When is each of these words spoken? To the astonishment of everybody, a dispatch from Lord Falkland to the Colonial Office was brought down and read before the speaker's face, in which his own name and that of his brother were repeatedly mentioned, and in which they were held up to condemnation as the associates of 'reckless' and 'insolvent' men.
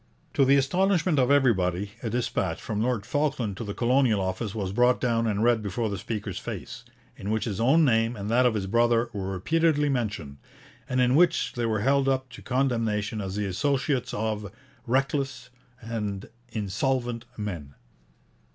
To 0.33 0.45
the 0.45 0.55
astonishment 0.55 1.19
of 1.19 1.29
everybody, 1.29 1.91
a 2.01 2.09
dispatch 2.09 2.59
from 2.59 2.81
Lord 2.81 3.05
Falkland 3.05 3.55
to 3.57 3.63
the 3.63 3.75
Colonial 3.75 4.19
Office 4.19 4.55
was 4.55 4.71
brought 4.71 4.99
down 4.99 5.27
and 5.27 5.43
read 5.43 5.61
before 5.61 5.91
the 5.91 5.97
speaker's 5.99 6.39
face, 6.39 6.83
in 7.15 7.29
which 7.29 7.45
his 7.45 7.59
own 7.61 7.85
name 7.85 8.15
and 8.15 8.27
that 8.27 8.47
of 8.47 8.55
his 8.55 8.65
brother 8.65 9.11
were 9.13 9.29
repeatedly 9.31 9.89
mentioned, 9.89 10.37
and 10.89 10.99
in 11.01 11.13
which 11.13 11.53
they 11.53 11.67
were 11.67 11.81
held 11.81 12.09
up 12.09 12.29
to 12.29 12.41
condemnation 12.41 13.21
as 13.21 13.35
the 13.35 13.45
associates 13.45 14.11
of 14.11 14.51
'reckless' 14.87 15.51
and 15.81 16.29
'insolvent' 16.51 17.25
men. 17.37 17.75